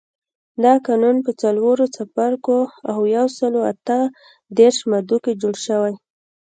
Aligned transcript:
دا 0.63 0.73
قانون 0.87 1.17
په 1.25 1.31
څلورو 1.41 1.85
څپرکو 1.95 2.57
او 2.91 2.99
یو 3.15 3.27
سلو 3.37 3.61
اته 3.71 3.97
دیرش 4.57 4.77
مادو 4.89 5.17
کې 5.23 5.31
جوړ 5.41 5.55
شوی. 5.65 5.93